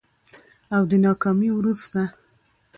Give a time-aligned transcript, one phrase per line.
[0.75, 2.01] او د ناکامي وروسته